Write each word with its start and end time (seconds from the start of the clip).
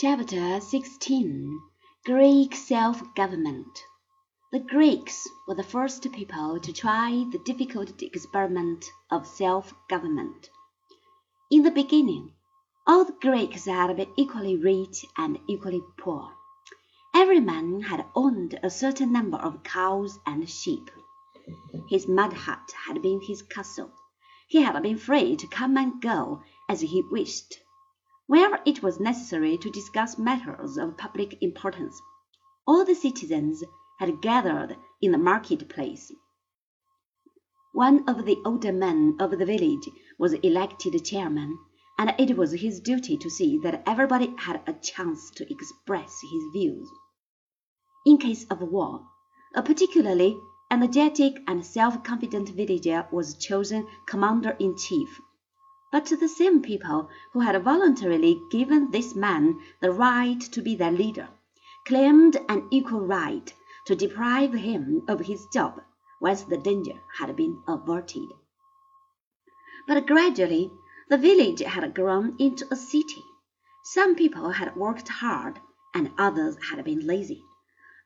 Chapter 0.00 0.60
16 0.60 1.60
Greek 2.06 2.54
Self 2.54 3.02
Government 3.14 3.84
The 4.50 4.60
Greeks 4.60 5.28
were 5.46 5.54
the 5.54 5.62
first 5.62 6.10
people 6.10 6.58
to 6.58 6.72
try 6.72 7.26
the 7.30 7.38
difficult 7.44 8.02
experiment 8.02 8.86
of 9.10 9.26
self 9.26 9.74
government. 9.90 10.48
In 11.50 11.64
the 11.64 11.70
beginning, 11.70 12.32
all 12.86 13.04
the 13.04 13.12
Greeks 13.20 13.66
had 13.66 13.94
been 13.94 14.10
equally 14.16 14.56
rich 14.56 15.04
and 15.18 15.38
equally 15.46 15.82
poor. 15.98 16.32
Every 17.14 17.40
man 17.40 17.82
had 17.82 18.06
owned 18.14 18.58
a 18.62 18.70
certain 18.70 19.12
number 19.12 19.36
of 19.36 19.62
cows 19.64 20.18
and 20.24 20.48
sheep. 20.48 20.90
His 21.90 22.08
mud 22.08 22.32
hut 22.32 22.72
had 22.86 23.02
been 23.02 23.20
his 23.20 23.42
castle. 23.42 23.90
He 24.48 24.62
had 24.62 24.82
been 24.82 24.96
free 24.96 25.36
to 25.36 25.46
come 25.46 25.76
and 25.76 26.00
go 26.00 26.42
as 26.70 26.80
he 26.80 27.02
wished. 27.02 27.60
Wherever 28.30 28.60
it 28.64 28.80
was 28.80 29.00
necessary 29.00 29.58
to 29.58 29.72
discuss 29.72 30.16
matters 30.16 30.76
of 30.76 30.96
public 30.96 31.36
importance, 31.42 32.00
all 32.64 32.84
the 32.84 32.94
citizens 32.94 33.64
had 33.98 34.22
gathered 34.22 34.76
in 35.02 35.10
the 35.10 35.18
market 35.18 35.68
place. 35.68 36.12
One 37.72 38.08
of 38.08 38.24
the 38.24 38.38
older 38.44 38.70
men 38.72 39.16
of 39.18 39.32
the 39.32 39.44
village 39.44 39.88
was 40.16 40.34
elected 40.34 41.04
chairman, 41.04 41.58
and 41.98 42.14
it 42.18 42.36
was 42.36 42.52
his 42.52 42.78
duty 42.78 43.16
to 43.16 43.28
see 43.28 43.58
that 43.64 43.82
everybody 43.84 44.32
had 44.38 44.62
a 44.64 44.74
chance 44.74 45.32
to 45.32 45.52
express 45.52 46.20
his 46.32 46.44
views. 46.52 46.88
In 48.06 48.16
case 48.16 48.44
of 48.44 48.60
war, 48.62 49.08
a 49.56 49.62
particularly 49.64 50.38
energetic 50.70 51.42
and 51.48 51.66
self-confident 51.66 52.50
villager 52.50 53.08
was 53.10 53.36
chosen 53.36 53.88
commander-in-chief. 54.06 55.20
But 55.92 56.04
the 56.06 56.28
same 56.28 56.62
people 56.62 57.08
who 57.32 57.40
had 57.40 57.60
voluntarily 57.64 58.40
given 58.52 58.92
this 58.92 59.16
man 59.16 59.60
the 59.80 59.90
right 59.90 60.40
to 60.40 60.62
be 60.62 60.76
their 60.76 60.92
leader 60.92 61.30
claimed 61.84 62.36
an 62.48 62.68
equal 62.70 63.00
right 63.00 63.52
to 63.86 63.96
deprive 63.96 64.52
him 64.52 65.02
of 65.08 65.18
his 65.18 65.46
job 65.52 65.82
once 66.20 66.42
the 66.42 66.58
danger 66.58 67.00
had 67.18 67.34
been 67.34 67.60
averted. 67.66 68.28
But 69.88 70.06
gradually 70.06 70.70
the 71.08 71.18
village 71.18 71.58
had 71.58 71.92
grown 71.92 72.36
into 72.38 72.68
a 72.70 72.76
city. 72.76 73.24
Some 73.82 74.14
people 74.14 74.50
had 74.50 74.76
worked 74.76 75.08
hard 75.08 75.58
and 75.92 76.12
others 76.16 76.56
had 76.70 76.84
been 76.84 77.04
lazy. 77.04 77.42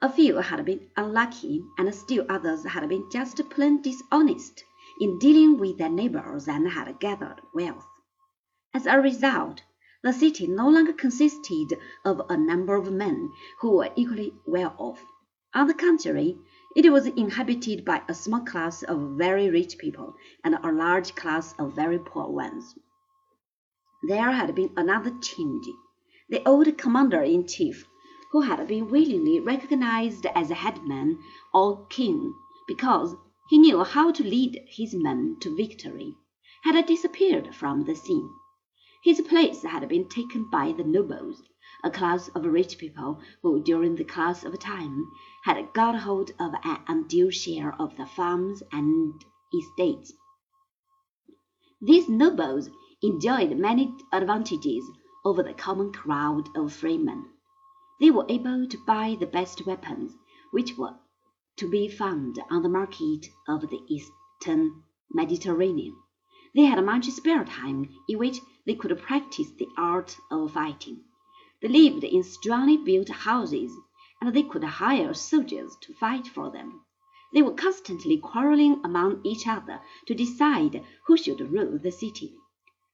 A 0.01 0.09
few 0.11 0.37
had 0.37 0.65
been 0.65 0.89
unlucky 0.97 1.67
and 1.77 1.95
still 1.95 2.25
others 2.31 2.65
had 2.65 2.89
been 2.89 3.11
just 3.11 3.37
plain 3.51 3.83
dishonest 3.83 4.65
in 5.01 5.19
dealing 5.19 5.59
with 5.59 5.79
their 5.79 5.89
neighbors 5.89 6.49
and 6.49 6.69
had 6.69 7.01
gathered 7.01 7.41
wealth. 7.53 7.87
As 8.73 8.87
a 8.87 9.01
result, 9.01 9.63
the 10.03 10.13
city 10.13 10.47
no 10.47 10.69
longer 10.69 10.93
consisted 10.93 11.79
of 12.05 12.21
a 12.29 12.37
number 12.37 12.75
of 12.75 12.93
men 12.93 13.31
who 13.61 13.77
were 13.77 13.91
equally 13.97 14.35
well 14.47 14.75
off. 14.79 15.05
On 15.55 15.67
the 15.67 15.75
contrary, 15.75 16.39
it 16.77 16.93
was 16.93 17.07
inhabited 17.07 17.85
by 17.85 18.03
a 18.09 18.15
small 18.15 18.41
class 18.41 18.83
of 18.83 19.17
very 19.17 19.49
rich 19.49 19.79
people 19.79 20.15
and 20.43 20.57
a 20.57 20.73
large 20.73 21.15
class 21.15 21.55
of 21.59 21.75
very 21.75 21.99
poor 21.99 22.29
ones. 22.29 22.75
There 24.03 24.33
had 24.33 24.55
been 24.55 24.73
another 24.77 25.13
change. 25.23 25.67
The 26.29 26.47
old 26.47 26.77
commander 26.77 27.23
in 27.23 27.47
chief, 27.47 27.87
who 28.33 28.41
had 28.41 28.67
been 28.67 28.91
willingly 28.91 29.41
recognized 29.41 30.27
as 30.35 30.51
a 30.51 30.55
headman 30.55 31.19
or 31.55 31.87
king 31.87 32.35
because 32.67 33.15
he 33.49 33.59
knew 33.59 33.85
how 33.85 34.11
to 34.11 34.23
lead 34.25 34.65
his 34.67 34.95
men 34.95 35.37
to 35.41 35.55
victory, 35.55 36.17
had 36.63 36.87
disappeared 36.87 37.55
from 37.55 37.85
the 37.85 37.95
scene. 37.95 38.31
His 39.03 39.21
place 39.21 39.63
had 39.63 39.87
been 39.89 40.09
taken 40.09 40.49
by 40.51 40.73
the 40.73 40.85
nobles, 40.85 41.43
a 41.83 41.91
class 41.91 42.29
of 42.29 42.47
rich 42.47 42.79
people 42.79 43.21
who 43.43 43.63
during 43.63 43.97
the 43.97 44.05
course 44.05 44.45
of 44.45 44.59
time 44.59 45.11
had 45.45 45.73
got 45.75 45.95
hold 46.01 46.31
of 46.41 46.55
an 46.65 46.79
undue 46.89 47.31
share 47.31 47.75
of 47.79 47.97
the 47.99 48.07
farms 48.07 48.63
and 48.73 49.13
estates. 49.53 50.15
These 51.83 52.09
nobles 52.09 52.71
enjoyed 53.03 53.59
many 53.59 53.95
advantages 54.11 54.91
over 55.25 55.43
the 55.43 55.53
common 55.53 55.93
crowd 55.93 56.49
of 56.57 56.73
freemen. 56.73 57.27
They 58.01 58.11
were 58.11 58.27
able 58.29 58.67
to 58.67 58.85
buy 58.87 59.17
the 59.21 59.27
best 59.27 59.67
weapons, 59.67 60.13
which 60.51 60.79
were 60.79 60.95
to 61.57 61.71
be 61.71 61.89
found 61.89 62.39
on 62.51 62.63
the 62.63 62.69
market 62.69 63.27
of 63.47 63.61
the 63.63 63.81
eastern 63.89 64.83
Mediterranean. 65.13 65.97
They 66.55 66.63
had 66.63 66.85
much 66.85 67.09
spare 67.11 67.45
time 67.45 67.89
in 68.09 68.19
which 68.19 68.41
they 68.67 68.75
could 68.75 68.99
practice 68.99 69.51
the 69.51 69.69
art 69.77 70.17
of 70.31 70.53
fighting. 70.53 71.05
They 71.63 71.69
lived 71.69 72.05
in 72.05 72.23
strongly 72.23 72.77
built 72.77 73.09
houses, 73.09 73.73
and 74.21 74.35
they 74.35 74.43
could 74.43 74.65
hire 74.65 75.15
soldiers 75.15 75.77
to 75.83 75.95
fight 75.95 76.27
for 76.27 76.51
them. 76.51 76.81
They 77.33 77.43
were 77.43 77.55
constantly 77.55 78.19
quarreling 78.19 78.81
among 78.85 79.21
each 79.25 79.47
other 79.47 79.81
to 80.07 80.15
decide 80.15 80.85
who 81.07 81.17
should 81.17 81.41
rule 81.41 81.79
the 81.79 81.91
city. 81.91 82.35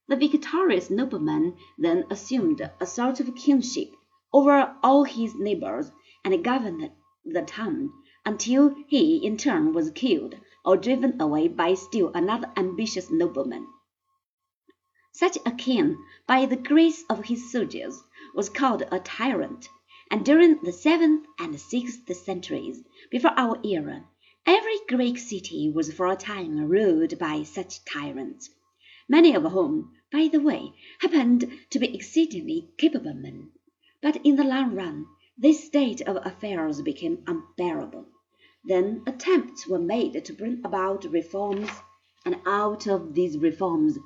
The 0.08 0.16
victorious 0.16 0.90
nobleman 0.90 1.56
then 1.78 2.04
assumed 2.10 2.60
a 2.80 2.86
sort 2.86 3.20
of 3.20 3.34
kingship 3.34 3.94
over 4.32 4.76
all 4.82 5.04
his 5.04 5.34
neighbors 5.34 5.92
and 6.24 6.44
governed 6.44 6.90
the 7.24 7.42
town 7.42 7.92
until 8.30 8.72
he 8.86 9.16
in 9.26 9.36
turn 9.36 9.72
was 9.72 9.90
killed 9.90 10.36
or 10.64 10.76
driven 10.76 11.20
away 11.20 11.48
by 11.48 11.74
still 11.74 12.12
another 12.14 12.48
ambitious 12.56 13.10
nobleman. 13.10 13.66
Such 15.12 15.36
a 15.44 15.50
king, 15.50 15.98
by 16.28 16.46
the 16.46 16.56
grace 16.56 17.02
of 17.10 17.24
his 17.24 17.50
soldiers, 17.50 18.00
was 18.32 18.48
called 18.48 18.84
a 18.92 19.00
tyrant, 19.00 19.68
and 20.12 20.24
during 20.24 20.62
the 20.62 20.70
seventh 20.70 21.26
and 21.40 21.58
sixth 21.58 22.14
centuries 22.14 22.80
before 23.10 23.32
our 23.36 23.58
era, 23.64 24.04
every 24.46 24.78
Greek 24.88 25.18
city 25.18 25.68
was 25.68 25.92
for 25.92 26.06
a 26.06 26.14
time 26.14 26.56
ruled 26.68 27.18
by 27.18 27.42
such 27.42 27.84
tyrants, 27.84 28.48
many 29.08 29.34
of 29.34 29.42
whom, 29.42 29.90
by 30.12 30.28
the 30.28 30.40
way, 30.40 30.72
happened 31.00 31.50
to 31.70 31.80
be 31.80 31.92
exceedingly 31.92 32.68
capable 32.78 33.12
men. 33.12 33.50
But 34.00 34.24
in 34.24 34.36
the 34.36 34.44
long 34.44 34.76
run 34.76 35.06
this 35.36 35.64
state 35.64 36.00
of 36.02 36.24
affairs 36.24 36.80
became 36.82 37.24
unbearable. 37.26 38.06
Then 38.62 39.02
attempts 39.06 39.66
were 39.66 39.78
made 39.78 40.22
to 40.22 40.34
bring 40.34 40.60
about 40.62 41.06
reforms, 41.06 41.70
and 42.26 42.36
out 42.44 42.86
of 42.86 43.14
these 43.14 43.38
reforms 43.38 43.98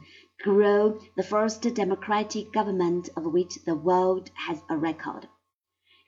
grew 0.45 1.01
the 1.17 1.25
first 1.25 1.63
democratic 1.75 2.53
government 2.53 3.09
of 3.17 3.25
which 3.27 3.65
the 3.65 3.75
world 3.75 4.31
has 4.35 4.63
a 4.71 4.79
record. 4.79 5.29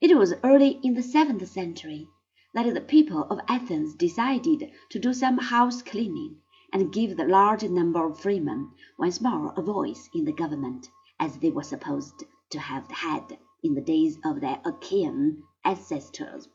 It 0.01 0.17
was 0.17 0.35
early 0.45 0.79
in 0.85 0.95
the 0.95 1.03
seventh 1.03 1.45
century 1.49 2.07
that 2.55 2.73
the 2.73 2.81
people 2.81 3.25
of 3.25 3.41
Athens 3.49 3.97
decided 3.97 4.71
to 4.91 4.99
do 5.01 5.13
some 5.13 5.39
house 5.39 5.83
cleaning 5.83 6.41
and 6.73 6.93
give 6.93 7.17
the 7.17 7.27
large 7.27 7.65
number 7.65 8.07
of 8.07 8.21
freemen 8.21 8.71
once 8.97 9.21
more 9.21 9.55
a 9.57 9.63
voice 9.63 10.09
in 10.15 10.25
the 10.25 10.33
government, 10.33 10.89
as 11.19 11.39
they 11.39 11.51
were 11.51 11.65
supposed 11.65 12.23
to 12.51 12.61
have 12.61 12.89
had 12.93 13.39
in 13.65 13.75
the 13.75 13.81
days 13.81 14.19
of 14.25 14.41
their 14.41 14.61
Achaean 14.65 15.43
ancestors. 15.65 16.49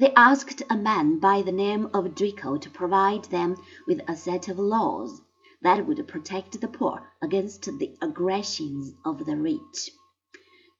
They 0.00 0.14
asked 0.14 0.62
a 0.70 0.76
man 0.76 1.18
by 1.18 1.42
the 1.42 1.50
name 1.50 1.90
of 1.92 2.14
Draco 2.14 2.56
to 2.56 2.70
provide 2.70 3.24
them 3.24 3.56
with 3.84 4.00
a 4.06 4.14
set 4.14 4.46
of 4.46 4.56
laws 4.56 5.20
that 5.60 5.88
would 5.88 6.06
protect 6.06 6.60
the 6.60 6.68
poor 6.68 7.10
against 7.20 7.62
the 7.64 7.98
aggressions 8.00 8.94
of 9.04 9.26
the 9.26 9.36
rich. 9.36 9.90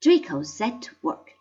Draco 0.01 0.43
set 0.43 0.83
to 0.83 0.95
work. 1.01 1.31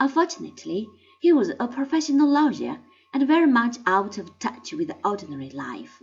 Unfortunately, 0.00 0.88
he 1.20 1.32
was 1.32 1.52
a 1.60 1.68
professional 1.68 2.28
lawyer 2.28 2.80
and 3.14 3.28
very 3.28 3.46
much 3.46 3.76
out 3.86 4.18
of 4.18 4.36
touch 4.40 4.72
with 4.72 4.90
ordinary 5.04 5.50
life. 5.50 6.02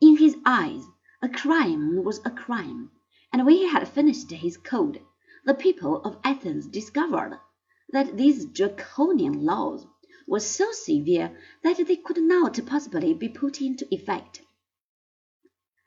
In 0.00 0.16
his 0.16 0.36
eyes, 0.44 0.82
a 1.22 1.28
crime 1.28 2.02
was 2.02 2.18
a 2.24 2.32
crime, 2.32 2.90
and 3.32 3.46
when 3.46 3.54
he 3.54 3.68
had 3.68 3.86
finished 3.86 4.32
his 4.32 4.56
code, 4.56 5.02
the 5.44 5.54
people 5.54 6.02
of 6.02 6.18
Athens 6.24 6.66
discovered 6.66 7.38
that 7.90 8.16
these 8.16 8.44
draconian 8.44 9.44
laws 9.44 9.86
were 10.28 10.38
so 10.40 10.70
severe 10.72 11.34
that 11.62 11.78
they 11.86 11.96
could 11.96 12.18
not 12.18 12.60
possibly 12.66 13.14
be 13.14 13.30
put 13.30 13.62
into 13.62 13.88
effect. 13.90 14.42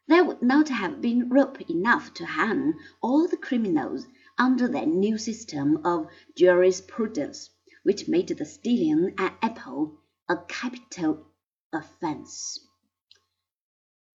There 0.08 0.24
would 0.24 0.42
not 0.42 0.70
have 0.70 1.00
been 1.00 1.30
rope 1.30 1.62
enough 1.70 2.12
to 2.16 2.26
hang 2.26 2.74
all 3.04 3.28
the 3.28 3.38
criminals 3.38 4.08
under 4.40 4.68
their 4.68 4.88
new 4.88 5.20
system 5.20 5.86
of 5.86 6.08
jurisprudence, 6.36 7.52
which 7.84 8.08
made 8.08 8.30
the 8.30 8.46
stealing 8.46 9.14
an 9.20 9.32
apple 9.44 10.00
a 10.28 10.38
capital 10.48 11.28
offence. 11.72 12.60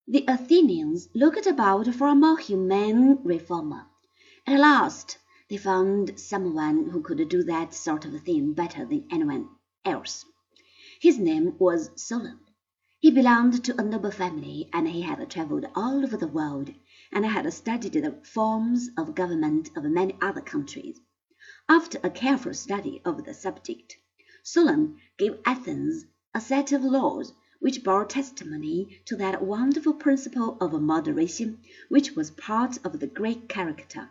The 0.08 0.25
Athenians 0.26 1.08
looked 1.14 1.46
about 1.46 1.87
for 1.94 2.08
a 2.08 2.17
more 2.17 2.38
humane 2.38 3.20
reformer. 3.23 3.87
At 4.44 4.58
last 4.58 5.19
they 5.49 5.56
found 5.56 6.19
someone 6.19 6.90
who 6.90 7.00
could 7.00 7.28
do 7.28 7.44
that 7.44 7.75
sort 7.75 8.05
of 8.05 8.20
thing 8.23 8.55
better 8.55 8.84
than 8.84 9.06
anyone 9.11 9.56
else. 9.88 10.25
His 11.00 11.17
name 11.17 11.56
was 11.61 11.91
Solon. 11.94 12.41
He 12.99 13.12
belonged 13.12 13.62
to 13.65 13.81
a 13.81 13.85
noble 13.85 14.11
family, 14.11 14.69
and 14.73 14.88
he 14.88 15.03
had 15.03 15.31
travelled 15.31 15.65
all 15.77 16.03
over 16.03 16.17
the 16.17 16.27
world, 16.27 16.73
and 17.12 17.25
had 17.25 17.53
studied 17.53 17.93
the 17.93 18.21
forms 18.25 18.91
of 18.99 19.15
government 19.15 19.71
of 19.77 19.85
many 19.85 20.19
other 20.21 20.41
countries. 20.41 20.99
After 21.69 22.00
a 22.03 22.11
careful 22.11 22.53
study 22.53 23.00
of 23.05 23.25
the 23.25 23.33
subject, 23.33 23.97
Solon 24.43 24.99
gave 25.19 25.38
Athens 25.44 26.05
a 26.35 26.41
set 26.41 26.73
of 26.73 26.83
laws 26.83 27.33
which 27.61 27.85
bore 27.85 28.05
testimony 28.06 29.00
to 29.05 29.15
that 29.19 29.41
wonderful 29.44 29.94
principle 29.94 30.59
of 30.61 30.73
moderation 30.83 31.61
which 31.88 32.17
was 32.17 32.33
part 32.33 32.85
of 32.85 32.99
the 32.99 33.06
Greek 33.06 33.49
character. 33.49 34.11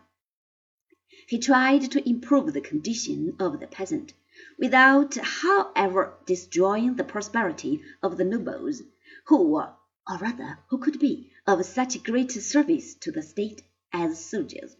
He 1.28 1.38
tried 1.38 1.90
to 1.90 2.08
improve 2.08 2.54
the 2.54 2.62
condition 2.62 3.36
of 3.38 3.60
the 3.60 3.66
peasant, 3.66 4.14
without, 4.58 5.14
however, 5.14 6.12
destroying 6.26 6.94
the 6.94 7.04
prosperity 7.04 7.80
of 8.02 8.18
the 8.18 8.24
nobles, 8.24 8.82
who 9.24 9.42
were, 9.48 9.72
or 10.10 10.18
rather 10.18 10.58
who 10.68 10.76
could 10.76 10.98
be, 10.98 11.32
of 11.46 11.64
such 11.64 12.02
great 12.02 12.30
service 12.30 12.94
to 12.96 13.10
the 13.10 13.22
state 13.22 13.62
as 13.94 14.22
soldiers, 14.22 14.76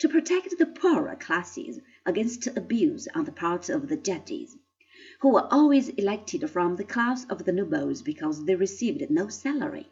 to 0.00 0.08
protect 0.08 0.58
the 0.58 0.66
poorer 0.66 1.14
classes 1.14 1.78
against 2.04 2.48
abuse 2.48 3.06
on 3.14 3.24
the 3.24 3.30
part 3.30 3.68
of 3.68 3.88
the 3.88 3.96
judges, 3.96 4.56
who 5.20 5.28
were 5.28 5.46
always 5.52 5.88
elected 5.90 6.50
from 6.50 6.74
the 6.74 6.82
class 6.82 7.24
of 7.26 7.44
the 7.44 7.52
nobles 7.52 8.02
because 8.02 8.44
they 8.46 8.56
received 8.56 9.08
no 9.10 9.28
salary. 9.28 9.88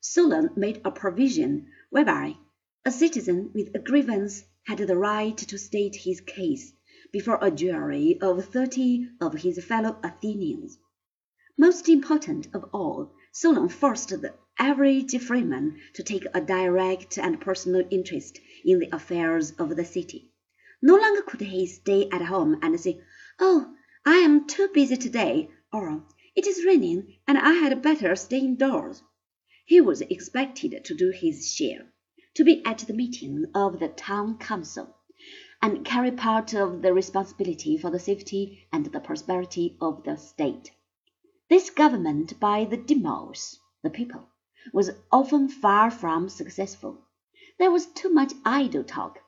Solon 0.00 0.48
made 0.56 0.80
a 0.82 0.90
provision 0.90 1.66
whereby 1.90 2.38
a 2.86 2.90
citizen 2.90 3.50
with 3.52 3.68
a 3.74 3.78
grievance 3.78 4.44
had 4.64 4.78
the 4.78 4.96
right 4.96 5.36
to 5.36 5.58
state 5.58 5.94
his 5.94 6.22
case 6.22 6.72
before 7.12 7.38
a 7.42 7.50
jury 7.50 8.16
of 8.20 8.44
thirty 8.44 9.08
of 9.20 9.34
his 9.34 9.64
fellow 9.64 9.98
Athenians. 10.04 10.78
Most 11.58 11.88
important 11.88 12.46
of 12.54 12.64
all, 12.72 13.12
Solon 13.32 13.68
forced 13.68 14.10
the 14.10 14.32
average 14.60 15.18
freeman 15.20 15.80
to 15.94 16.04
take 16.04 16.24
a 16.32 16.40
direct 16.40 17.18
and 17.18 17.40
personal 17.40 17.84
interest 17.90 18.38
in 18.64 18.78
the 18.78 18.88
affairs 18.94 19.50
of 19.58 19.74
the 19.74 19.84
city. 19.84 20.30
No 20.80 20.94
longer 20.94 21.22
could 21.22 21.40
he 21.40 21.66
stay 21.66 22.08
at 22.10 22.22
home 22.22 22.58
and 22.62 22.78
say, 22.78 23.02
"Oh, 23.40 23.74
I 24.06 24.18
am 24.18 24.46
too 24.46 24.68
busy 24.72 24.96
today," 24.96 25.50
or 25.72 26.04
"It 26.36 26.46
is 26.46 26.64
raining, 26.64 27.16
and 27.26 27.36
I 27.38 27.54
had 27.54 27.82
better 27.82 28.14
stay 28.14 28.38
indoors." 28.38 29.02
He 29.66 29.80
was 29.80 30.00
expected 30.02 30.84
to 30.84 30.94
do 30.94 31.10
his 31.10 31.52
share, 31.52 31.92
to 32.34 32.44
be 32.44 32.64
at 32.64 32.78
the 32.78 32.94
meeting 32.94 33.46
of 33.52 33.80
the 33.80 33.88
town 33.88 34.38
council, 34.38 34.96
and 35.62 35.84
carry 35.84 36.10
part 36.10 36.54
of 36.54 36.82
the 36.82 36.92
responsibility 36.92 37.76
for 37.76 37.90
the 37.90 37.98
safety 37.98 38.66
and 38.72 38.86
the 38.86 39.00
prosperity 39.00 39.76
of 39.80 40.02
the 40.04 40.16
state. 40.16 40.70
This 41.48 41.70
government 41.70 42.38
by 42.40 42.64
the 42.64 42.76
demos, 42.76 43.58
the 43.82 43.90
people, 43.90 44.28
was 44.72 44.90
often 45.10 45.48
far 45.48 45.90
from 45.90 46.28
successful. 46.28 46.98
There 47.58 47.70
was 47.70 47.86
too 47.86 48.10
much 48.10 48.32
idle 48.44 48.84
talk. 48.84 49.18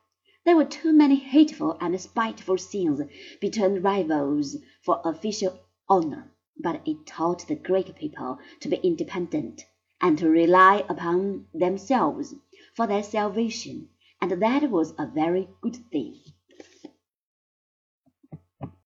There 0.45 0.57
were 0.57 0.65
too 0.65 0.93
many 0.93 1.17
hateful 1.17 1.77
and 1.81 2.01
spiteful 2.01 2.59
scenes 2.59 3.01
between 3.41 3.83
rivals 3.83 4.57
for 4.83 5.01
official 5.05 5.59
honor. 5.89 6.33
But 6.59 6.81
it 6.87 7.07
taught 7.07 7.47
the 7.47 7.57
Greek 7.57 7.95
people 7.97 8.39
to 8.61 8.69
be 8.69 8.77
independent 8.77 9.65
and 10.01 10.19
to 10.19 10.29
rely 10.29 10.85
upon 10.89 11.47
themselves 11.55 12.35
for 12.75 12.87
their 12.87 13.03
salvation, 13.03 13.89
and 14.23 14.31
that 14.41 14.71
was 14.71 14.95
a 14.99 15.07
very 15.07 15.51
good 15.61 15.77
thing. 15.93 16.32